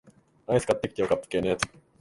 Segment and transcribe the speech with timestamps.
[0.47, 1.61] アイス買ってきてよ、カップ系のやつ